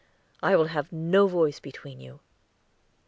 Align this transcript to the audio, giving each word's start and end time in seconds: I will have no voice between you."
I 0.41 0.55
will 0.55 0.65
have 0.69 0.91
no 0.91 1.27
voice 1.27 1.59
between 1.59 1.99
you." 1.99 2.21